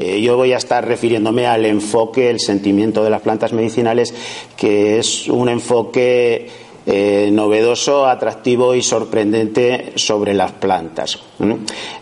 Eh, 0.00 0.22
yo 0.22 0.36
voy 0.36 0.54
a 0.54 0.56
estar 0.56 0.86
refiriéndome 0.86 1.46
al 1.46 1.66
enfoque, 1.66 2.30
el 2.30 2.40
sentimiento 2.40 3.04
de 3.04 3.10
las 3.10 3.20
plantas 3.20 3.52
medicinales, 3.52 4.14
que 4.56 4.98
es 4.98 5.28
un 5.28 5.50
enfoque 5.50 6.48
eh, 6.86 7.28
novedoso, 7.30 8.06
atractivo 8.06 8.74
y 8.74 8.82
sorprendente 8.82 9.92
sobre 9.96 10.32
las 10.32 10.52
plantas. 10.52 11.18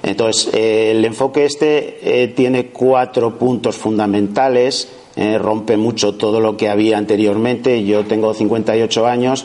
Entonces, 0.02 0.54
eh, 0.54 0.92
el 0.92 1.04
enfoque 1.04 1.44
este 1.44 2.32
tiene 2.36 2.66
cuatro 2.66 3.36
puntos 3.36 3.76
fundamentales, 3.76 4.88
rompe 5.40 5.76
mucho 5.76 6.14
todo 6.14 6.38
lo 6.38 6.56
que 6.56 6.68
había 6.68 6.96
anteriormente. 6.96 7.82
Yo 7.82 8.04
tengo 8.04 8.32
58 8.32 9.06
años 9.08 9.44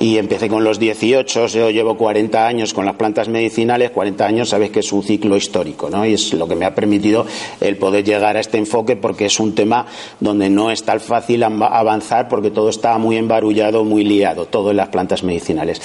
y 0.00 0.18
empecé 0.18 0.48
con 0.48 0.64
los 0.64 0.78
18, 0.78 1.46
yo 1.46 1.70
llevo 1.70 1.96
40 1.96 2.46
años 2.46 2.74
con 2.74 2.84
las 2.84 2.96
plantas 2.96 3.28
medicinales, 3.28 3.90
40 3.90 4.26
años 4.26 4.48
sabes 4.48 4.70
que 4.70 4.80
es 4.80 4.92
un 4.92 5.02
ciclo 5.02 5.36
histórico, 5.36 5.90
¿no? 5.90 6.04
Y 6.04 6.14
es 6.14 6.32
lo 6.32 6.46
que 6.48 6.56
me 6.56 6.64
ha 6.64 6.74
permitido 6.74 7.26
el 7.60 7.76
poder 7.76 8.04
llegar 8.04 8.36
a 8.36 8.40
este 8.40 8.58
enfoque 8.58 8.96
porque 8.96 9.26
es 9.26 9.40
un 9.40 9.54
tema 9.54 9.86
donde 10.20 10.50
no 10.50 10.70
es 10.70 10.82
tan 10.82 11.00
fácil 11.00 11.42
avanzar 11.42 12.28
porque 12.28 12.50
todo 12.50 12.68
está 12.68 12.98
muy 12.98 13.16
embarullado, 13.16 13.84
muy 13.84 14.04
liado, 14.04 14.46
todo 14.46 14.70
en 14.70 14.78
las 14.78 14.88
plantas 14.88 15.22
medicinales. 15.22 15.80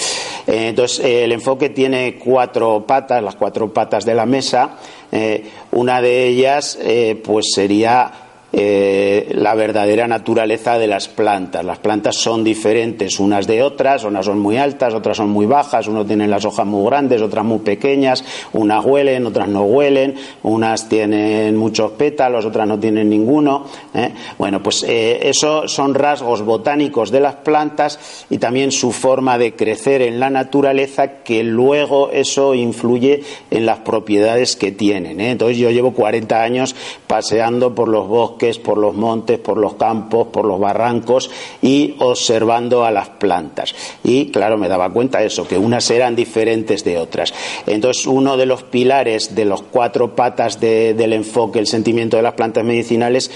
Eh, 0.48 0.68
entonces, 0.70 1.06
el 1.06 1.32
enfoque 1.32 1.70
tiene 1.70 2.18
cuatro 2.18 2.86
patas, 2.86 3.24
las 3.24 3.36
cuatro 3.36 3.72
patas 3.74 4.06
de 4.06 4.16
la 4.16 4.26
mesa. 4.26 4.78
Eh, 5.12 5.44
una 5.72 6.02
de 6.02 6.28
ellas, 6.28 6.78
eh, 6.82 7.20
pues 7.24 7.48
sería 7.54 8.29
eh, 8.52 9.30
la 9.36 9.54
verdadera 9.54 10.08
naturaleza 10.08 10.80
de 10.80 10.88
las 10.88 11.08
plantas. 11.08 11.64
Las 11.64 11.78
plantas 11.78 12.16
son 12.16 12.44
diferentes 12.44 13.20
unas 13.20 13.46
de 13.46 13.62
otras, 13.62 14.04
unas 14.06 14.26
son 14.26 14.40
muy 14.40 14.58
altas, 14.58 14.96
otras 14.96 15.18
son 15.18 15.30
muy 15.30 15.46
bajas, 15.46 15.88
unos 15.88 16.08
tienen 16.08 16.32
las 16.32 16.46
hojas 16.46 16.66
muy 16.66 16.84
grandes, 16.86 17.22
otras 17.22 17.46
muy 17.46 17.60
pequeñas, 17.60 18.24
unas 18.54 18.84
huelen, 18.84 19.28
otras 19.28 19.48
no 19.48 19.64
huelen, 19.64 20.16
unas 20.42 20.90
tienen 20.90 21.56
muchos 21.58 21.92
pétalos, 21.92 22.44
otras 22.44 22.68
no 22.68 22.80
tienen 22.80 23.08
ninguno. 23.10 23.66
¿eh? 23.94 24.14
Bueno, 24.40 24.64
pues 24.64 24.84
eh, 24.84 25.20
eso 25.30 25.68
son 25.68 25.94
rasgos 25.94 26.42
botánicos 26.42 27.12
de 27.12 27.20
las 27.20 27.36
plantas 27.36 28.26
y 28.32 28.40
también 28.40 28.72
su 28.72 28.92
forma 28.92 29.38
de 29.38 29.54
crecer 29.54 30.02
en 30.02 30.20
la 30.20 30.32
naturaleza 30.32 31.22
que 31.24 31.44
luego 31.44 32.10
eso 32.12 32.56
influye 32.56 33.22
en 33.52 33.68
las 33.68 33.80
propiedades 33.80 34.56
que 34.56 34.72
tienen. 34.72 35.22
Entonces 35.22 35.58
yo 35.58 35.70
llevo 35.70 35.94
40 35.94 36.42
años 36.42 36.76
paseando 37.06 37.76
por 37.76 37.88
los 37.90 38.08
bosques 38.08 38.39
por 38.60 38.78
los 38.78 38.96
montes, 38.96 39.40
por 39.40 39.58
los 39.58 39.76
campos, 39.76 40.28
por 40.28 40.46
los 40.46 40.60
barrancos 40.60 41.30
y 41.62 41.96
observando 42.00 42.86
a 42.86 42.92
las 42.92 43.10
plantas. 43.10 43.76
Y 44.04 44.28
claro, 44.32 44.58
me 44.58 44.70
daba 44.70 44.90
cuenta 44.90 45.20
de 45.20 45.28
eso, 45.28 45.48
que 45.48 45.58
unas 45.58 45.90
eran 45.92 46.16
diferentes 46.16 46.84
de 46.84 46.98
otras. 46.98 47.34
Entonces, 47.68 48.08
uno 48.08 48.38
de 48.38 48.46
los 48.46 48.64
pilares 48.64 49.36
de 49.36 49.46
los 49.46 49.62
cuatro 49.62 50.16
patas 50.16 50.60
del 50.60 51.14
enfoque, 51.14 51.60
el 51.60 51.68
sentimiento 51.68 52.18
de 52.18 52.24
las 52.24 52.34
plantas 52.34 52.64
medicinales, 52.64 53.30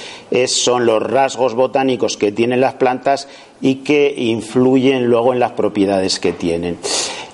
son 0.48 0.86
los 0.86 1.04
rasgos 1.04 1.54
botánicos 1.54 2.18
que 2.18 2.32
tienen 2.32 2.62
las 2.62 2.76
plantas 2.76 3.28
y 3.62 3.76
que 3.76 4.14
influyen 4.16 5.06
luego 5.06 5.34
en 5.34 5.40
las 5.40 5.52
propiedades 5.52 6.20
que 6.20 6.34
tienen. 6.34 6.78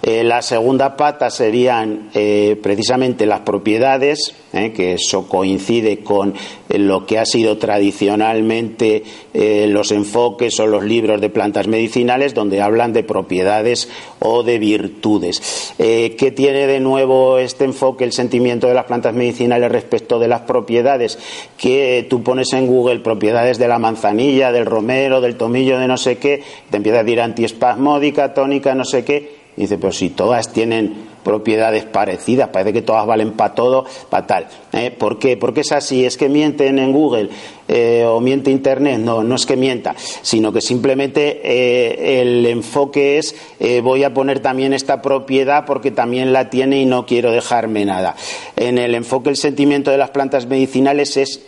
Eh, 0.10 0.24
la 0.24 0.42
segunda 0.42 0.98
pata 0.98 1.30
serían 1.30 2.10
eh, 2.16 2.58
precisamente 2.64 3.28
las 3.28 3.42
propiedades, 3.42 4.34
eh, 4.54 4.72
que 4.72 4.94
eso 4.94 5.30
coincide 5.30 6.00
con 6.00 6.34
lo 6.68 7.06
que 7.06 7.20
ha 7.20 7.26
sido 7.28 7.60
tradicionalmente 7.60 9.04
los 9.34 9.92
enfoques 9.92 10.60
o 10.60 10.68
los 10.68 10.84
libros 10.84 11.22
de 11.22 11.30
plantas 11.30 11.68
medicinales, 11.68 12.34
donde 12.34 12.62
hablan 12.62 12.94
de 12.94 13.04
propiedades 13.04 13.90
o 14.20 14.44
de 14.44 14.60
virtudes. 14.60 15.74
¿Qué 15.78 16.34
tiene 16.36 16.68
de 16.68 16.80
nuevo 16.80 17.40
este 17.40 17.66
enfoque, 17.66 18.04
el 18.04 18.12
sentimiento 18.12 18.68
de 18.68 18.76
las 18.76 18.86
plantas 18.86 19.16
medicinales 19.16 19.72
respecto 19.72 20.20
de 20.20 20.28
las 20.28 20.42
propiedades? 20.42 21.18
Que 21.58 22.06
tú 22.08 22.22
pones 22.22 22.54
en 22.54 22.68
Google 22.68 23.00
propiedades 23.00 23.58
de 23.58 23.68
la 23.68 23.80
manzanilla, 23.80 24.52
del 24.52 24.68
romero, 24.68 25.22
del 25.22 25.38
tomillo, 25.38 25.80
de 25.80 25.88
no 25.88 25.98
sé 25.98 26.18
qué, 26.18 26.44
te 26.70 26.78
empieza 26.78 27.00
a 27.00 27.04
decir 27.04 27.22
antiespasmódica, 27.22 28.34
tónica, 28.36 28.76
no 28.76 28.86
sé 28.86 29.04
qué 29.04 29.39
dice, 29.64 29.78
pero 29.78 29.92
si 29.92 30.10
todas 30.10 30.52
tienen 30.52 31.10
propiedades 31.30 31.86
parecidas, 31.86 32.50
parece 32.50 32.74
que 32.74 32.82
todas 32.82 33.06
valen 33.06 33.34
para 33.34 33.54
todo, 33.54 33.86
para 34.10 34.26
tal. 34.26 34.48
¿Eh? 34.74 34.90
¿Por 34.90 35.20
qué? 35.20 35.38
Porque 35.38 35.62
es 35.62 35.72
así, 35.72 36.04
es 36.04 36.18
que 36.18 36.28
mienten 36.28 36.80
en 36.80 36.92
Google 36.92 37.30
eh, 37.68 38.04
o 38.08 38.20
miente 38.20 38.50
Internet, 38.50 38.98
no, 38.98 39.22
no 39.22 39.36
es 39.36 39.46
que 39.46 39.56
mienta, 39.56 39.94
sino 40.24 40.52
que 40.52 40.60
simplemente 40.60 41.40
eh, 41.44 42.22
el 42.22 42.48
enfoque 42.48 43.20
es 43.20 43.36
voy 43.84 44.04
a 44.04 44.14
poner 44.14 44.40
también 44.40 44.74
esta 44.74 45.02
propiedad 45.04 45.66
porque 45.66 45.92
también 45.92 46.34
la 46.34 46.50
tiene 46.50 46.82
y 46.82 46.86
no 46.86 47.06
quiero 47.06 47.32
dejarme 47.32 47.86
nada. 47.86 48.16
En 48.56 48.80
el 48.80 48.96
enfoque 48.96 49.30
el 49.30 49.36
sentimiento 49.36 49.92
de 49.92 49.98
las 49.98 50.10
plantas 50.10 50.48
medicinales 50.48 51.16
es 51.18 51.42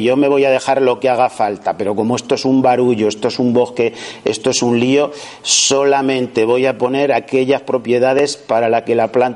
yo 0.00 0.16
me 0.16 0.28
voy 0.28 0.44
a 0.46 0.50
dejar 0.50 0.80
lo 0.80 0.98
que 0.98 1.10
haga 1.10 1.28
falta, 1.28 1.76
pero 1.76 1.94
como 1.94 2.16
esto 2.16 2.34
es 2.34 2.44
un 2.44 2.62
barullo, 2.62 3.06
esto 3.06 3.28
es 3.28 3.38
un 3.38 3.52
bosque, 3.52 3.92
esto 4.24 4.50
es 4.50 4.62
un 4.62 4.80
lío, 4.80 5.12
solamente 5.42 6.46
voy 6.46 6.64
a 6.64 6.78
poner 6.78 7.12
aquellas 7.12 7.60
propiedades 7.60 8.36
para 8.38 8.70
las 8.70 8.84
que 8.84 8.94
la 8.94 9.12
planta 9.12 9.27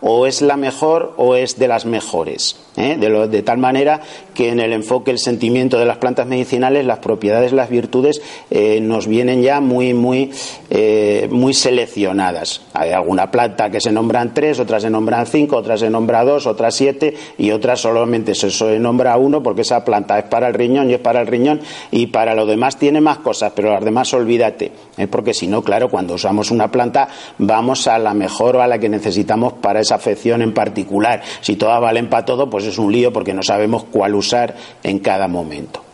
o 0.00 0.26
es 0.26 0.42
la 0.42 0.56
mejor 0.56 1.14
o 1.16 1.34
es 1.34 1.58
de 1.58 1.68
las 1.68 1.84
mejores. 1.84 2.56
¿Eh? 2.80 2.96
De, 2.96 3.42
tal 3.42 3.58
manera 3.58 4.00
que 4.34 4.48
en 4.48 4.60
el 4.60 4.72
enfoque, 4.72 5.10
el 5.10 5.18
sentimiento 5.18 5.78
de 5.78 5.84
las 5.84 5.98
plantas 5.98 6.26
medicinales, 6.26 6.84
las 6.84 6.98
propiedades, 6.98 7.52
las 7.52 7.68
virtudes 7.68 8.22
eh, 8.50 8.80
nos 8.80 9.06
vienen 9.06 9.42
ya 9.42 9.60
muy, 9.60 9.94
muy, 9.94 10.30
eh, 10.70 11.28
muy 11.30 11.54
seleccionadas. 11.54 12.62
Hay 12.72 12.90
alguna 12.90 13.30
planta 13.30 13.70
que 13.70 13.80
se 13.80 13.92
nombran 13.92 14.34
tres, 14.34 14.58
otras 14.60 14.82
se 14.82 14.90
nombran 14.90 15.26
cinco, 15.26 15.56
otras 15.56 15.80
se 15.80 15.90
nombra 15.90 16.24
dos, 16.24 16.46
otras 16.46 16.74
siete 16.74 17.14
y 17.38 17.50
otras 17.50 17.80
solamente 17.80 18.34
se, 18.34 18.50
se 18.50 18.78
nombra 18.78 19.16
uno 19.16 19.42
porque 19.42 19.62
esa 19.62 19.84
planta 19.84 20.18
es 20.18 20.24
para 20.24 20.48
el 20.48 20.54
riñón 20.54 20.90
y 20.90 20.94
es 20.94 21.00
para 21.00 21.20
el 21.20 21.26
riñón 21.26 21.60
y 21.90 22.06
para 22.06 22.34
lo 22.34 22.46
demás 22.46 22.76
tiene 22.76 23.00
más 23.00 23.18
cosas, 23.18 23.52
pero 23.54 23.72
las 23.72 23.84
demás 23.84 24.12
olvídate. 24.14 24.72
Porque 25.10 25.34
si 25.34 25.46
no, 25.46 25.62
claro, 25.62 25.88
cuando 25.88 26.14
usamos 26.14 26.50
una 26.50 26.70
planta 26.70 27.08
vamos 27.38 27.86
a 27.86 27.98
la 27.98 28.14
mejor 28.14 28.56
o 28.56 28.62
a 28.62 28.66
la 28.66 28.78
que 28.78 28.88
necesitamos 28.88 29.54
para 29.54 29.80
esa 29.80 29.96
afección 29.96 30.42
en 30.42 30.52
particular. 30.52 31.22
Si 31.40 31.56
todas 31.56 31.80
valen 31.80 32.08
para 32.08 32.24
todo, 32.24 32.48
pues 32.48 32.69
es 32.70 32.78
un 32.78 32.90
lío 32.90 33.12
porque 33.12 33.34
no 33.34 33.42
sabemos 33.42 33.84
cuál 33.84 34.14
usar 34.14 34.56
en 34.82 34.98
cada 34.98 35.28
momento. 35.28 35.84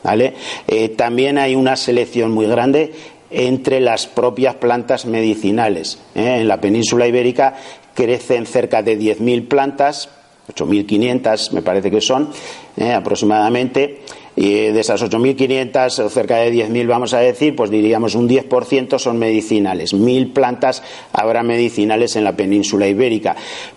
Eh, 0.68 0.88
también 0.90 1.38
hay 1.38 1.54
una 1.54 1.76
selección 1.76 2.30
muy 2.30 2.46
grande 2.46 2.92
entre 3.30 3.80
las 3.80 4.06
propias 4.06 4.54
plantas 4.54 5.04
medicinales. 5.06 5.98
¿eh? 6.14 6.38
En 6.40 6.48
la 6.48 6.60
península 6.60 7.06
ibérica 7.06 7.54
crecen 7.94 8.46
cerca 8.46 8.82
de 8.82 8.98
10.000 8.98 9.48
plantas, 9.48 10.08
8.500 10.54 11.52
me 11.52 11.62
parece 11.62 11.90
que 11.90 12.00
son 12.00 12.30
¿eh? 12.76 12.92
aproximadamente 12.92 14.02
y 14.36 14.66
de 14.66 14.78
esas 14.78 15.02
8.500 15.02 15.98
o 16.04 16.08
cerca 16.10 16.36
de 16.36 16.52
10.000 16.52 16.86
vamos 16.86 17.14
a 17.14 17.18
decir, 17.18 17.56
pues 17.56 17.70
diríamos 17.70 18.14
un 18.14 18.28
10% 18.28 18.98
son 18.98 19.18
medicinales. 19.18 19.94
Mil 19.94 20.30
plantas 20.32 20.82
habrá 21.12 21.42
medicinales 21.42 22.16
en 22.16 22.24
la 22.24 22.36
península 22.36 22.86
ibérica 22.86 23.34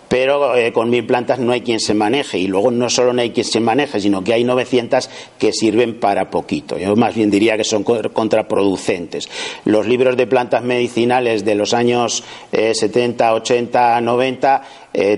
pero 0.10 0.56
eh, 0.56 0.74
con 0.74 0.90
mil 0.90 1.06
plantas 1.06 1.40
no 1.40 1.52
hay 1.52 1.62
quien 1.62 1.80
se 1.80 1.94
maneje 1.94 2.40
y 2.40 2.48
luego 2.48 2.72
no 2.72 2.90
solo 2.90 3.14
no 3.14 3.22
hay 3.22 3.30
quien 3.30 3.46
se 3.46 3.60
maneje, 3.60 4.00
sino 4.00 4.24
que 4.24 4.34
hay 4.34 4.44
900 4.44 5.10
que 5.38 5.54
sirven 5.54 6.00
para 6.00 6.32
poquito. 6.32 6.78
Yo 6.78 6.96
más 6.96 7.14
bien 7.14 7.30
diría 7.30 7.56
que 7.56 7.64
son 7.64 7.84
contraproducentes. 7.84 9.30
Los 9.66 9.88
libros 9.88 10.18
de 10.18 10.26
plantas 10.26 10.64
medicinales 10.64 11.46
de 11.46 11.56
los 11.56 11.74
años 11.74 12.24
70, 12.52 13.34
80, 13.36 14.02
90 14.02 14.64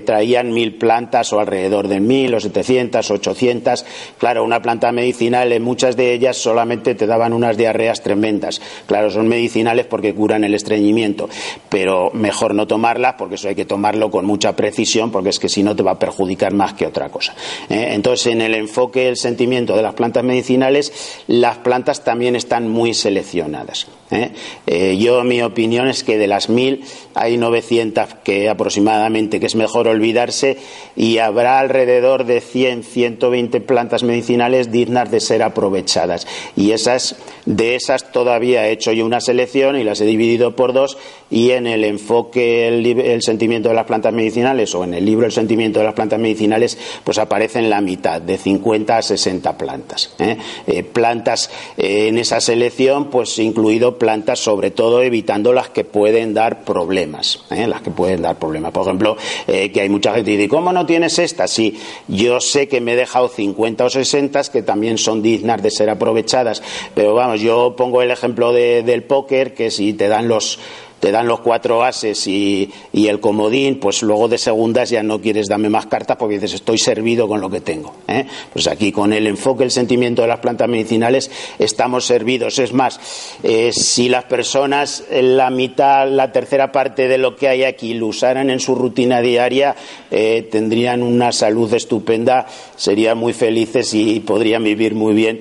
traían 0.04 0.52
mil 0.52 0.76
plantas 0.76 1.32
o 1.32 1.40
alrededor 1.40 1.88
de 1.88 1.98
mil 1.98 2.34
o 2.34 2.40
700, 2.40 3.10
800. 3.10 3.86
Claro, 4.18 4.44
una 4.44 4.60
planta 4.60 4.92
medicinal, 4.92 5.50
en 5.52 5.62
muchas 5.62 5.96
de 5.96 6.12
ellas 6.12 6.36
solamente 6.36 6.94
te 6.94 7.06
daban 7.06 7.32
unas 7.32 7.56
diarreas 7.56 8.02
tremendas. 8.02 8.60
Claro, 8.86 9.10
son 9.10 9.26
medicinales 9.26 9.86
porque 9.86 10.14
curan 10.14 10.44
el 10.44 10.54
estreñimiento, 10.54 11.30
pero 11.70 12.10
mejor 12.12 12.54
no 12.54 12.66
tomarlas 12.66 13.14
porque 13.14 13.36
eso 13.36 13.48
hay 13.48 13.54
que 13.54 13.64
tomarlo 13.64 14.10
con 14.10 14.26
mucha 14.26 14.54
precisión 14.54 14.81
porque 15.10 15.30
es 15.30 15.38
que 15.38 15.48
si 15.48 15.62
no 15.62 15.76
te 15.76 15.82
va 15.82 15.92
a 15.92 15.98
perjudicar 15.98 16.52
más 16.52 16.74
que 16.74 16.86
otra 16.86 17.08
cosa. 17.08 17.34
¿eh? 17.68 17.88
Entonces, 17.92 18.32
en 18.32 18.40
el 18.40 18.54
enfoque 18.54 19.04
del 19.04 19.16
sentimiento 19.16 19.76
de 19.76 19.82
las 19.82 19.94
plantas 19.94 20.24
medicinales, 20.24 20.92
las 21.26 21.58
plantas 21.58 22.04
también 22.04 22.36
están 22.36 22.68
muy 22.68 22.94
seleccionadas. 22.94 23.86
¿eh? 24.10 24.30
Eh, 24.66 24.96
yo, 24.98 25.24
mi 25.24 25.42
opinión 25.42 25.88
es 25.88 26.04
que 26.04 26.18
de 26.18 26.26
las 26.26 26.48
mil 26.48 26.84
hay 27.14 27.36
900 27.36 28.14
que 28.22 28.48
aproximadamente 28.48 29.40
que 29.40 29.46
es 29.46 29.54
mejor 29.54 29.88
olvidarse 29.88 30.58
y 30.96 31.18
habrá 31.18 31.58
alrededor 31.58 32.24
de 32.24 32.40
100, 32.40 32.84
120 32.84 33.60
plantas 33.60 34.02
medicinales 34.02 34.70
dignas 34.70 35.10
de 35.10 35.20
ser 35.20 35.42
aprovechadas. 35.42 36.26
Y 36.56 36.72
esas, 36.72 37.16
de 37.46 37.74
esas 37.74 38.12
todavía 38.12 38.68
he 38.68 38.72
hecho 38.72 38.92
yo 38.92 39.06
una 39.06 39.20
selección 39.20 39.76
y 39.76 39.84
las 39.84 40.00
he 40.00 40.06
dividido 40.06 40.54
por 40.56 40.72
dos 40.72 40.98
y 41.30 41.52
en 41.52 41.66
el 41.66 41.84
enfoque 41.84 42.68
el, 42.68 43.22
sentimiento 43.22 43.70
de 43.70 43.74
las 43.74 43.86
plantas 43.86 44.12
medicinales 44.12 44.71
o 44.74 44.84
en 44.84 44.94
el 44.94 45.04
libro 45.04 45.26
El 45.26 45.32
sentimiento 45.32 45.78
de 45.78 45.84
las 45.84 45.94
plantas 45.94 46.18
medicinales 46.18 46.78
pues 47.04 47.18
aparecen 47.18 47.70
la 47.70 47.80
mitad, 47.80 48.20
de 48.20 48.38
50 48.38 48.96
a 48.96 49.02
60 49.02 49.58
plantas. 49.58 50.14
¿eh? 50.18 50.36
Eh, 50.66 50.82
plantas 50.82 51.50
eh, 51.76 52.08
en 52.08 52.18
esa 52.18 52.40
selección 52.40 53.10
pues 53.10 53.38
incluido 53.38 53.98
plantas 53.98 54.38
sobre 54.38 54.70
todo 54.70 55.02
evitando 55.02 55.52
las 55.52 55.68
que 55.70 55.84
pueden 55.84 56.34
dar 56.34 56.64
problemas, 56.64 57.44
las 57.50 57.82
que 57.82 57.90
pueden 57.90 58.22
dar 58.22 58.38
problemas. 58.38 58.72
Por 58.72 58.82
ejemplo, 58.82 59.16
que 59.46 59.80
hay 59.80 59.88
mucha 59.88 60.14
gente 60.14 60.30
que 60.30 60.36
dice, 60.36 60.48
¿cómo 60.48 60.72
no 60.72 60.86
tienes 60.86 61.18
estas? 61.18 61.50
Sí, 61.50 61.78
yo 62.08 62.40
sé 62.40 62.68
que 62.68 62.80
me 62.80 62.94
he 62.94 62.96
dejado 62.96 63.28
50 63.28 63.84
o 63.84 63.90
60 63.90 64.32
que 64.52 64.62
también 64.62 64.98
son 64.98 65.22
dignas 65.22 65.62
de 65.62 65.70
ser 65.70 65.90
aprovechadas, 65.90 66.62
pero 66.94 67.14
vamos, 67.14 67.40
yo 67.40 67.74
pongo 67.76 68.02
el 68.02 68.10
ejemplo 68.10 68.52
del 68.52 69.02
póker 69.04 69.54
que 69.54 69.70
si 69.70 69.92
te 69.92 70.08
dan 70.08 70.28
los 70.28 70.58
te 71.02 71.10
dan 71.10 71.26
los 71.26 71.40
cuatro 71.40 71.82
ases 71.82 72.28
y, 72.28 72.70
el 72.92 73.18
comodín, 73.18 73.80
pues 73.80 74.02
luego 74.04 74.28
de 74.28 74.38
segundas 74.38 74.88
ya 74.88 75.02
no 75.02 75.20
quieres 75.20 75.48
darme 75.48 75.68
más 75.68 75.86
cartas 75.86 76.16
porque 76.16 76.34
dices 76.34 76.54
estoy 76.54 76.78
servido 76.78 77.26
con 77.26 77.40
lo 77.40 77.50
que 77.50 77.60
tengo. 77.60 77.92
¿eh? 78.06 78.24
Pues 78.52 78.68
aquí 78.68 78.92
con 78.92 79.12
el 79.12 79.26
enfoque, 79.26 79.64
el 79.64 79.72
sentimiento 79.72 80.22
de 80.22 80.28
las 80.28 80.38
plantas 80.38 80.68
medicinales 80.68 81.28
estamos 81.58 82.04
servidos. 82.06 82.60
Es 82.60 82.72
más, 82.72 83.00
eh, 83.42 83.72
si 83.72 84.08
las 84.08 84.26
personas 84.26 85.02
la 85.10 85.50
mitad, 85.50 86.06
la 86.08 86.30
tercera 86.30 86.70
parte 86.70 87.08
de 87.08 87.18
lo 87.18 87.34
que 87.34 87.48
hay 87.48 87.64
aquí 87.64 87.94
lo 87.94 88.06
usaran 88.06 88.48
en 88.48 88.60
su 88.60 88.76
rutina 88.76 89.20
diaria, 89.20 89.74
eh, 90.08 90.46
tendrían 90.52 91.02
una 91.02 91.32
salud 91.32 91.74
estupenda, 91.74 92.46
serían 92.76 93.18
muy 93.18 93.32
felices 93.32 93.92
y 93.92 94.20
podrían 94.20 94.62
vivir 94.62 94.94
muy 94.94 95.14
bien. 95.14 95.40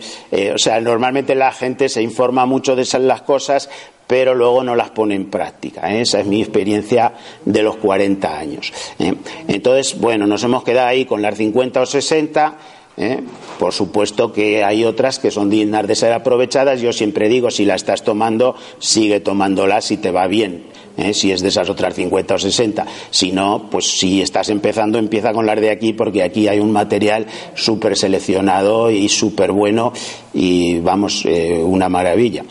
o 0.55 0.57
sea, 0.57 0.81
normalmente 0.81 1.35
la 1.35 1.51
gente 1.51 1.87
se 1.87 2.01
informa 2.01 2.47
mucho 2.47 2.75
de 2.75 2.81
esas 2.81 3.01
las 3.01 3.21
cosas, 3.21 3.69
pero 4.11 4.35
luego 4.35 4.61
no 4.61 4.75
las 4.75 4.89
pone 4.89 5.15
en 5.15 5.29
práctica. 5.29 5.89
¿eh? 5.89 6.01
Esa 6.01 6.19
es 6.19 6.25
mi 6.25 6.41
experiencia 6.41 7.13
de 7.45 7.63
los 7.63 7.77
40 7.77 8.37
años. 8.37 8.73
¿eh? 8.99 9.13
Entonces, 9.47 9.97
bueno, 10.01 10.27
nos 10.27 10.43
hemos 10.43 10.65
quedado 10.65 10.89
ahí 10.89 11.05
con 11.05 11.21
las 11.21 11.37
50 11.37 11.79
o 11.79 11.85
60. 11.85 12.57
¿eh? 12.97 13.21
Por 13.57 13.71
supuesto 13.71 14.33
que 14.33 14.65
hay 14.65 14.83
otras 14.83 15.17
que 15.17 15.31
son 15.31 15.49
dignas 15.49 15.87
de 15.87 15.95
ser 15.95 16.11
aprovechadas. 16.11 16.81
Yo 16.81 16.91
siempre 16.91 17.29
digo, 17.29 17.51
si 17.51 17.63
la 17.63 17.75
estás 17.75 18.03
tomando, 18.03 18.53
sigue 18.79 19.21
tomándola 19.21 19.79
si 19.79 19.95
te 19.95 20.11
va 20.11 20.27
bien. 20.27 20.65
si 21.13 21.31
es 21.31 21.39
de 21.39 21.47
esas 21.47 21.69
otras 21.69 21.95
50 21.95 22.35
o 22.35 22.37
60. 22.37 22.85
Si 23.11 23.31
no, 23.31 23.69
pues 23.71 23.97
si 23.97 24.21
estás 24.21 24.49
empezando, 24.49 24.99
empieza 24.99 25.31
con 25.31 25.45
las 25.45 25.61
de 25.61 25.69
aquí, 25.69 25.93
porque 25.93 26.21
aquí 26.21 26.49
hay 26.49 26.59
un 26.59 26.73
material 26.73 27.27
súper 27.55 27.95
seleccionado 27.95 28.91
y 28.91 29.07
súper 29.07 29.53
bueno 29.53 29.93
y, 30.33 30.79
vamos, 30.79 31.23
una 31.63 31.87
maravilla. 31.87 32.43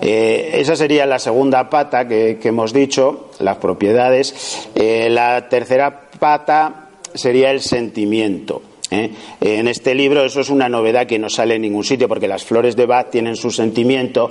Eh, 0.00 0.50
esa 0.54 0.76
sería 0.76 1.06
la 1.06 1.18
segunda 1.18 1.68
pata 1.70 2.06
que, 2.06 2.38
hemos 2.42 2.72
dicho, 2.72 3.30
las 3.38 3.56
propiedades. 3.56 4.68
Eh, 4.74 5.08
la 5.10 5.48
tercera 5.48 6.08
pata 6.18 6.88
sería 7.14 7.50
el 7.50 7.60
sentimiento. 7.60 8.62
¿eh? 8.90 9.10
En 9.40 9.68
este 9.68 9.94
libro 9.94 10.24
eso 10.24 10.40
es 10.40 10.50
una 10.50 10.68
novedad 10.68 11.06
que 11.06 11.18
no 11.18 11.28
sale 11.28 11.56
en 11.56 11.62
ningún 11.62 11.84
sitio 11.84 12.08
porque 12.08 12.28
las 12.28 12.44
flores 12.44 12.76
de 12.76 12.86
Bach 12.86 13.10
tienen 13.10 13.36
su 13.36 13.50
sentimiento, 13.50 14.30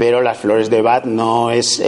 pero 0.00 0.22
las 0.22 0.38
flores 0.38 0.70
de 0.70 0.80
Bach 0.80 1.04
no 1.04 1.50
es 1.50 1.78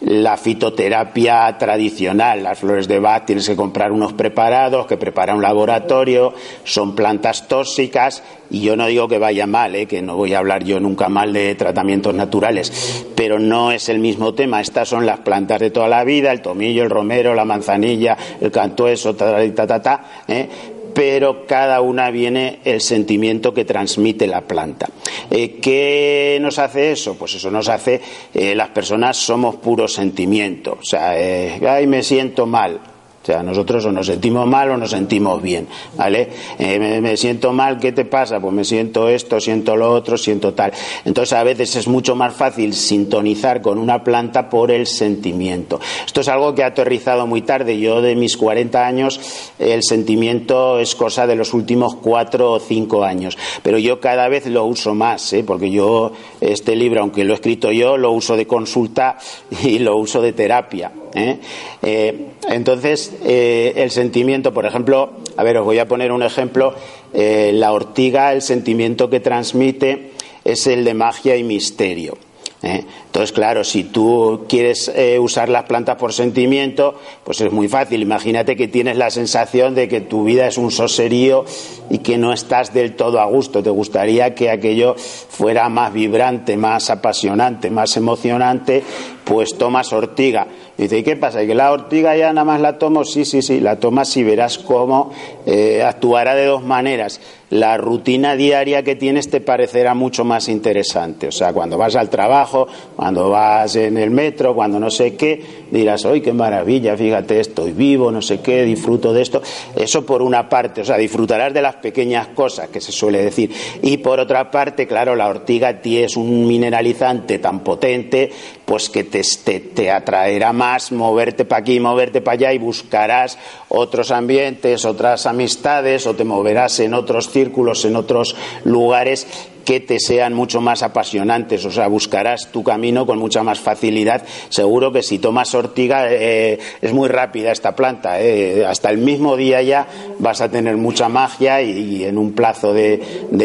la 0.00 0.36
fitoterapia 0.36 1.56
tradicional. 1.56 2.42
Las 2.42 2.58
flores 2.58 2.88
de 2.88 2.98
Bach 2.98 3.24
tienes 3.24 3.48
que 3.48 3.54
comprar 3.54 3.92
unos 3.92 4.14
preparados 4.14 4.88
que 4.88 4.96
prepara 4.96 5.32
un 5.32 5.40
laboratorio, 5.40 6.34
son 6.64 6.96
plantas 6.96 7.46
tóxicas 7.46 8.24
y 8.50 8.62
yo 8.62 8.76
no 8.76 8.86
digo 8.86 9.06
que 9.06 9.18
vaya 9.18 9.46
mal, 9.46 9.76
¿eh? 9.76 9.86
que 9.86 10.02
no 10.02 10.16
voy 10.16 10.34
a 10.34 10.38
hablar 10.38 10.64
yo 10.64 10.80
nunca 10.80 11.08
mal 11.08 11.32
de 11.32 11.54
tratamientos 11.54 12.16
naturales, 12.16 13.06
pero 13.14 13.38
no 13.38 13.70
es 13.70 13.88
el 13.88 14.00
mismo 14.00 14.34
tema. 14.34 14.60
Estas 14.60 14.88
son 14.88 15.06
las 15.06 15.20
plantas 15.20 15.60
de 15.60 15.70
toda 15.70 15.86
la 15.86 16.02
vida, 16.02 16.32
el 16.32 16.42
tomillo, 16.42 16.82
el 16.82 16.90
romero, 16.90 17.32
la 17.32 17.44
manzanilla, 17.44 18.18
el 18.40 18.50
cantueso, 18.50 19.14
ta, 19.14 19.36
ta, 19.54 19.66
ta, 19.68 19.80
ta, 19.80 20.04
¿eh? 20.26 20.48
Pero 20.94 21.46
cada 21.46 21.80
una 21.80 22.10
viene 22.10 22.60
el 22.64 22.80
sentimiento 22.80 23.52
que 23.52 23.64
transmite 23.64 24.26
la 24.26 24.42
planta. 24.42 24.88
Eh, 25.30 25.58
¿Qué 25.60 26.38
nos 26.40 26.58
hace 26.58 26.92
eso? 26.92 27.14
Pues 27.14 27.34
eso 27.34 27.50
nos 27.50 27.68
hace, 27.68 28.00
eh, 28.32 28.54
las 28.54 28.68
personas 28.68 29.16
somos 29.16 29.56
puro 29.56 29.88
sentimiento. 29.88 30.78
O 30.80 30.84
sea, 30.84 31.18
eh, 31.18 31.60
ay, 31.68 31.86
me 31.86 32.02
siento 32.02 32.46
mal 32.46 32.80
o 33.24 33.26
sea, 33.26 33.42
nosotros 33.42 33.82
o 33.86 33.90
nos 33.90 34.04
sentimos 34.04 34.46
mal 34.46 34.70
o 34.70 34.76
nos 34.76 34.90
sentimos 34.90 35.40
bien, 35.40 35.66
¿vale? 35.96 36.28
Eh, 36.58 37.00
me, 37.00 37.16
siento 37.16 37.54
mal, 37.54 37.78
¿qué 37.78 37.90
te 37.90 38.04
pasa? 38.04 38.38
Pues 38.38 38.52
me 38.52 38.64
siento 38.64 39.08
esto, 39.08 39.40
siento 39.40 39.76
lo 39.76 39.90
otro, 39.90 40.18
siento 40.18 40.52
tal. 40.52 40.74
Entonces, 41.06 41.32
a 41.32 41.42
veces 41.42 41.74
es 41.74 41.88
mucho 41.88 42.14
más 42.16 42.34
fácil 42.34 42.74
sintonizar 42.74 43.62
con 43.62 43.78
una 43.78 44.04
planta 44.04 44.50
por 44.50 44.70
el 44.70 44.86
sentimiento. 44.86 45.80
Esto 46.04 46.20
es 46.20 46.28
algo 46.28 46.54
que 46.54 46.64
ha 46.64 46.66
aterrizado 46.66 47.26
muy 47.26 47.40
tarde. 47.40 47.78
Yo, 47.78 48.02
de 48.02 48.14
mis 48.14 48.36
40 48.36 48.86
años, 48.86 49.18
el 49.58 49.82
sentimiento 49.82 50.78
es 50.78 50.94
cosa 50.94 51.26
de 51.26 51.34
los 51.34 51.54
últimos 51.54 51.94
cuatro 51.94 52.52
o 52.52 52.60
cinco 52.60 53.04
años. 53.04 53.38
Pero 53.62 53.78
yo 53.78 54.00
cada 54.00 54.28
vez 54.28 54.44
lo 54.48 54.66
uso 54.66 54.94
más, 54.94 55.32
¿eh? 55.32 55.42
porque 55.46 55.70
yo, 55.70 56.12
este 56.42 56.76
libro, 56.76 57.00
aunque 57.00 57.24
lo 57.24 57.32
he 57.32 57.36
escrito 57.36 57.72
yo, 57.72 57.96
lo 57.96 58.10
uso 58.10 58.36
de 58.36 58.46
consulta 58.46 59.16
y 59.62 59.78
lo 59.78 59.96
uso 59.96 60.20
de 60.20 60.34
terapia. 60.34 60.92
¿Eh? 61.14 61.38
Eh, 61.82 62.26
entonces, 62.48 63.12
eh, 63.24 63.72
el 63.76 63.90
sentimiento, 63.90 64.52
por 64.52 64.66
ejemplo, 64.66 65.12
a 65.36 65.42
ver, 65.42 65.56
os 65.58 65.64
voy 65.64 65.78
a 65.78 65.88
poner 65.88 66.12
un 66.12 66.22
ejemplo. 66.22 66.74
la 67.14 67.72
ortiga, 67.72 68.32
el 68.32 68.42
sentimiento 68.42 69.08
que 69.08 69.20
transmite 69.20 70.10
es 70.44 70.66
el 70.66 70.84
de 70.84 70.94
magia 70.94 71.36
y 71.36 71.44
misterio. 71.44 72.18
Entonces, 72.60 73.30
claro, 73.32 73.62
si 73.62 73.84
tú 73.84 74.46
quieres 74.48 74.90
usar 75.20 75.50
las 75.50 75.64
plantas 75.64 75.96
por 75.96 76.14
sentimiento, 76.14 76.98
pues 77.22 77.40
es 77.42 77.52
muy 77.52 77.68
fácil. 77.68 78.00
Imagínate 78.00 78.56
que 78.56 78.68
tienes 78.68 78.96
la 78.96 79.10
sensación 79.10 79.74
de 79.74 79.86
que 79.86 80.00
tu 80.00 80.24
vida 80.24 80.46
es 80.46 80.56
un 80.56 80.70
soserío 80.70 81.44
y 81.90 81.98
que 81.98 82.16
no 82.16 82.32
estás 82.32 82.72
del 82.72 82.96
todo 82.96 83.20
a 83.20 83.26
gusto. 83.26 83.62
Te 83.62 83.70
gustaría 83.70 84.34
que 84.34 84.50
aquello 84.50 84.96
fuera 84.96 85.68
más 85.68 85.92
vibrante, 85.92 86.56
más 86.56 86.88
apasionante, 86.88 87.70
más 87.70 87.96
emocionante, 87.98 88.82
pues 89.24 89.56
tomas 89.56 89.92
ortiga 89.92 90.46
dice, 90.76 90.98
¿y 90.98 91.02
qué 91.02 91.16
pasa? 91.16 91.42
¿Y 91.42 91.46
que 91.46 91.54
la 91.54 91.72
ortiga 91.72 92.16
ya 92.16 92.32
nada 92.32 92.44
más 92.44 92.60
la 92.60 92.78
tomo? 92.78 93.04
Sí, 93.04 93.24
sí, 93.24 93.42
sí, 93.42 93.60
la 93.60 93.76
tomas 93.76 94.16
y 94.16 94.24
verás 94.24 94.58
cómo 94.58 95.12
eh, 95.46 95.82
actuará 95.82 96.34
de 96.34 96.46
dos 96.46 96.62
maneras. 96.62 97.20
La 97.54 97.76
rutina 97.76 98.34
diaria 98.34 98.82
que 98.82 98.96
tienes 98.96 99.30
te 99.30 99.40
parecerá 99.40 99.94
mucho 99.94 100.24
más 100.24 100.48
interesante. 100.48 101.28
O 101.28 101.30
sea, 101.30 101.52
cuando 101.52 101.78
vas 101.78 101.94
al 101.94 102.10
trabajo, 102.10 102.66
cuando 102.96 103.30
vas 103.30 103.76
en 103.76 103.96
el 103.96 104.10
metro, 104.10 104.56
cuando 104.56 104.80
no 104.80 104.90
sé 104.90 105.14
qué, 105.14 105.40
dirás, 105.70 106.04
¡ay, 106.04 106.20
qué 106.20 106.32
maravilla! 106.32 106.96
Fíjate, 106.96 107.38
estoy 107.38 107.70
vivo, 107.70 108.10
no 108.10 108.22
sé 108.22 108.40
qué, 108.40 108.64
disfruto 108.64 109.12
de 109.12 109.22
esto. 109.22 109.40
Eso 109.76 110.04
por 110.04 110.20
una 110.20 110.48
parte, 110.48 110.80
o 110.80 110.84
sea, 110.84 110.96
disfrutarás 110.96 111.54
de 111.54 111.62
las 111.62 111.76
pequeñas 111.76 112.26
cosas 112.34 112.70
que 112.70 112.80
se 112.80 112.90
suele 112.90 113.22
decir. 113.22 113.52
Y 113.82 113.98
por 113.98 114.18
otra 114.18 114.50
parte, 114.50 114.88
claro, 114.88 115.14
la 115.14 115.28
ortiga 115.28 115.78
es 115.84 116.16
un 116.16 116.48
mineralizante 116.48 117.38
tan 117.38 117.60
potente, 117.60 118.32
pues 118.64 118.90
que 118.90 119.04
te, 119.04 119.22
te, 119.44 119.60
te 119.60 119.92
atraerá 119.92 120.52
más 120.52 120.90
moverte 120.90 121.44
para 121.44 121.60
aquí, 121.60 121.78
moverte 121.78 122.20
para 122.20 122.34
allá 122.34 122.52
y 122.52 122.58
buscarás 122.58 123.38
otros 123.68 124.10
ambientes, 124.10 124.84
otras 124.84 125.26
amistades 125.26 126.06
o 126.08 126.14
te 126.14 126.24
moverás 126.24 126.80
en 126.80 126.94
otros 126.94 127.28
círculos, 127.30 127.43
en 127.84 127.96
otros 127.96 128.36
lugares 128.64 129.26
que 129.64 129.80
te 129.80 129.98
sean 129.98 130.34
mucho 130.34 130.60
más 130.60 130.82
apasionantes, 130.82 131.64
o 131.64 131.70
sea, 131.70 131.88
buscarás 131.88 132.48
tu 132.52 132.62
camino 132.62 133.06
con 133.06 133.18
mucha 133.18 133.42
más 133.42 133.60
facilidad. 133.60 134.22
Seguro 134.50 134.92
que 134.92 135.02
si 135.02 135.18
tomas 135.18 135.54
ortiga 135.54 136.06
eh, 136.10 136.58
es 136.82 136.92
muy 136.92 137.08
rápida 137.08 137.50
esta 137.50 137.74
planta, 137.74 138.20
eh. 138.20 138.64
hasta 138.66 138.90
el 138.90 138.98
mismo 138.98 139.36
día 139.36 139.62
ya 139.62 139.88
vas 140.18 140.40
a 140.40 140.50
tener 140.50 140.76
mucha 140.76 141.08
magia 141.08 141.62
y, 141.62 142.04
en 142.04 142.18
un 142.18 142.32
plazo 142.32 142.74
de, 142.74 143.00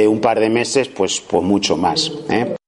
un 0.08 0.20
par 0.20 0.40
de 0.40 0.50
meses, 0.50 0.90
pues, 0.90 1.22
pues 1.22 1.44
mucho 1.44 1.78
más. 1.78 2.12
Eh. 2.30 2.59